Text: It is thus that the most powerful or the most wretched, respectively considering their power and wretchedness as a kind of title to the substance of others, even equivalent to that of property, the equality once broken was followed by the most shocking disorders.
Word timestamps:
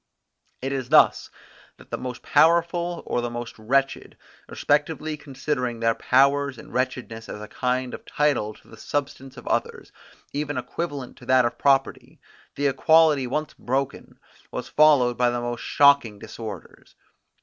It 0.63 0.71
is 0.71 0.89
thus 0.89 1.29
that 1.77 1.91
the 1.91 1.97
most 1.99 2.23
powerful 2.23 3.03
or 3.05 3.21
the 3.21 3.29
most 3.29 3.59
wretched, 3.59 4.17
respectively 4.49 5.15
considering 5.15 5.79
their 5.79 5.93
power 5.93 6.49
and 6.49 6.73
wretchedness 6.73 7.29
as 7.29 7.39
a 7.39 7.47
kind 7.47 7.93
of 7.93 8.03
title 8.07 8.55
to 8.55 8.67
the 8.67 8.77
substance 8.77 9.37
of 9.37 9.45
others, 9.47 9.91
even 10.33 10.57
equivalent 10.57 11.17
to 11.17 11.27
that 11.27 11.45
of 11.45 11.59
property, 11.59 12.19
the 12.55 12.65
equality 12.65 13.27
once 13.27 13.53
broken 13.53 14.17
was 14.49 14.67
followed 14.67 15.19
by 15.19 15.29
the 15.29 15.39
most 15.39 15.61
shocking 15.61 16.17
disorders. 16.17 16.95